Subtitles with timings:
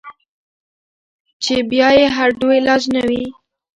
[1.43, 3.23] چې بيا ئې هډو علاج نۀ وي-